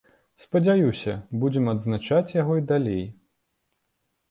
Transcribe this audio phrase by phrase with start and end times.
[0.45, 1.13] Спадзяюся,
[1.43, 3.07] будзем адзначаць яго і далей.